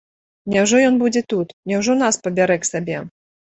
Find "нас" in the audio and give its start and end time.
2.03-2.21